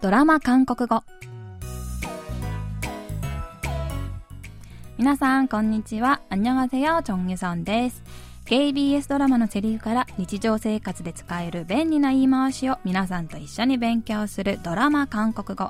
[0.00, 1.02] ドラマ韓国語。
[4.96, 6.22] 皆さんこんにちは。
[6.30, 8.02] あんにゃンせセヨチョンユソンです
[8.46, 15.68] KBS ドラマのセリフから日常生活で使える便利な言い回しを皆さんと一緒に勉強するドラマ韓国語。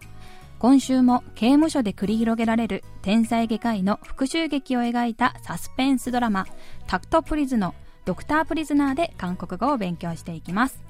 [0.60, 6.46] 今週も刑務所で繰り広げられる天才外科医の復讐劇を描いたサスペンスドラマ
[6.86, 7.74] タクトプリズの
[8.04, 10.89] ドクタープリズナーで韓国語を勉強していきます。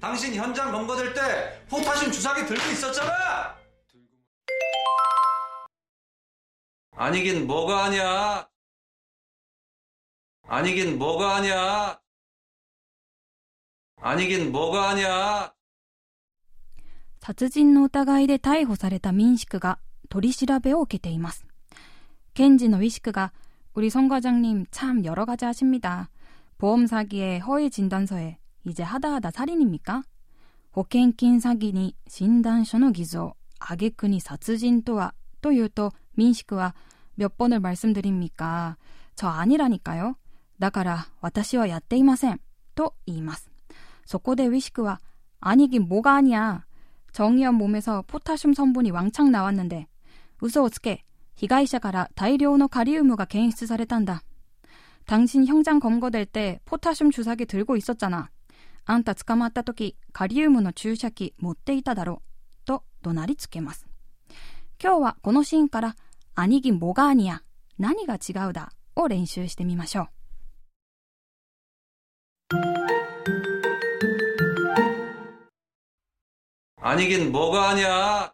[0.00, 3.56] 당신 현장 검거될 때 포타슘 주사기 들고 있었잖아.
[6.96, 8.48] 아니긴 뭐가 아니야.
[10.46, 12.00] 아니긴 뭐가 아니야.
[13.96, 15.54] 아니긴 뭐가 아니야.
[17.20, 21.46] 殺人の疑いで逮捕された民宿が取り調べを受けています。
[22.34, 23.32] 検事のウィシクが
[23.74, 26.10] 우리성과장님참여러가지하십니다.
[26.58, 30.02] 보험 사기에 허위 진단서에 이제 하다 하다 살인입니까?
[30.72, 36.74] 保険金詐欺に診断書の偽造、挙句に殺人とはというと民宿は
[37.16, 38.76] 몇 번을 말씀드립니까?
[39.14, 40.16] 저 아니라니까요.
[40.58, 42.40] だから私はやっていません。
[42.74, 43.50] と言います。
[44.06, 45.00] そこでウィシクは
[45.40, 46.64] 아니긴 뭐가 아니야.
[47.12, 49.88] 정의연 몸에서 포타슘 성분이 왕창 나왔는데
[50.40, 54.22] 嘘をつけ 被害者から 大量の 가리우무가検出されたんだ.
[55.04, 58.30] 당신 형장 검거될 때 포타슘 주사기 들고 있었잖아.
[58.89, 62.21] あんた捕まった時、カリウムの注射器持っていただろ
[62.63, 62.65] う。
[62.65, 63.85] と怒鳴りつけます。
[64.81, 65.97] 今日はこのシーンから、
[66.35, 67.43] アニギンボガーニア、
[67.77, 70.07] 何が違うだを練習してみましょう。
[76.81, 78.31] アニギンボガーニャ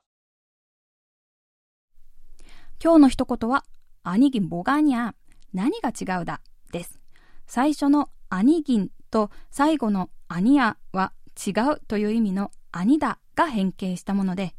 [2.80, 3.66] 今日の一言は、
[4.03, 5.16] アニギンボガーニャ
[5.52, 7.00] 何が違うだです。
[7.47, 14.56] 最初のアニギンと最後のアニアは違うという意味のアニだが変形したもので、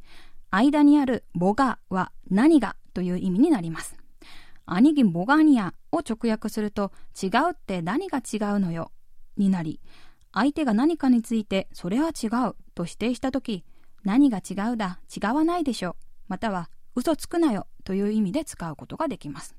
[0.52, 3.96] 間にあるボガは何がという意味になります。
[4.64, 8.92] 兄銀ボガニアを直訳すると違うって何が違うのよ
[9.36, 9.80] になり、
[10.32, 13.64] 相手が何かについてそれは違うと否定したとき、
[14.04, 15.96] 何が違うだ、違わないでしょ、
[16.28, 19.56] または嘘つくなよという意味で使うことができます。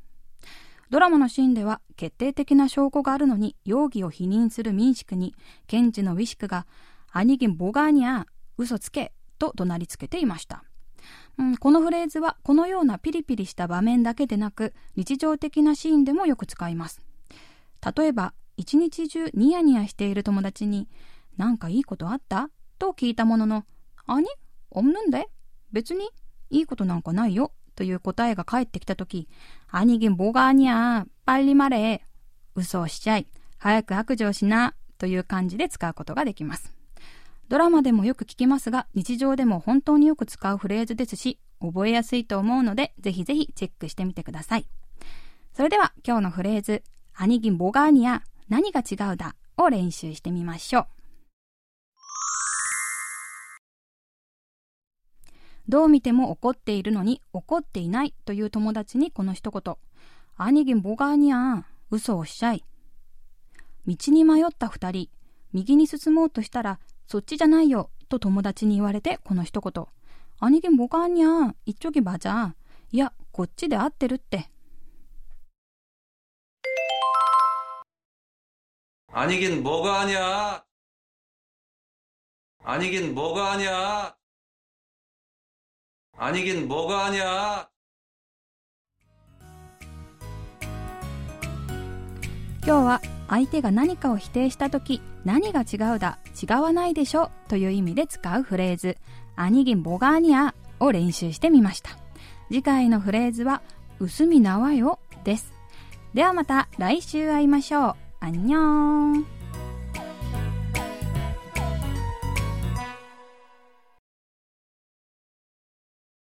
[0.96, 5.36] ドラマのシーンでは決定的な証拠があるのに容疑を否認する民宿に
[5.68, 6.66] 検事のウィシクが
[7.12, 8.24] 「兄貴ボガーニャ
[8.58, 10.64] 嘘つけ」と怒鳴りつけていました。
[11.38, 17.02] うん、このフレーズはこのようなピリピリした場面だけでなく日常的なシーンでもよく使います
[17.98, 20.88] 例えば一日中ニヤニヤしている友達に
[21.36, 23.66] 「なんかいいことあった?」と聞いたものの
[24.08, 24.28] 「兄？
[24.72, 25.28] おんぬんで？
[25.74, 26.10] 別に
[26.50, 29.29] いいことなんかないよ」という答えが返ってきたとき、
[29.69, 32.01] 아니긴뭐가아니야빨리말해
[32.55, 33.27] 嘘をしちゃい、
[33.59, 36.75] 早く白状しなという感じで使うことができます。
[37.49, 44.67] ドラマでもよく聞きますが、日常でも本当によく使うフレーズですし、覚えやすいと思うので、ぜひぜひチェックしてみてください。
[45.53, 46.83] それでは今日のフレーズ、
[47.15, 50.87] 아니긴뭐가아니야何が違うだを練習してみましょう。
[55.69, 59.77] どう見ても怒っているのに怒っていないという友達にこの一言。
[60.37, 62.65] 兄貴뭐가아니야嘘をしちゃい。
[63.87, 65.09] 道に迷った二人。
[65.53, 69.87] 右に進もうとしたら、そっちじゃないよと友達に言われてこの一言。
[70.39, 72.55] 兄貴뭐가아니야一쪽이맞아。
[72.93, 74.51] いや、こっちで合ってるって。
[79.13, 80.65] 아니긴 뭐가 아니야.
[82.63, 84.17] 아니긴 뭐가 아니야.
[86.17, 87.71] 아니긴 뭐가 아니야.
[92.63, 98.99] 今日は相手が何かを否定した時何が違うだ違わないでしょという意味で使うフレーズ「
[99.35, 101.91] アニギンボガーニャ」を練習してみました
[102.49, 103.63] 次回のフレーズは「
[103.99, 105.53] 薄みなわよ」です
[106.13, 109.34] ではまた来週会いましょうアンニョン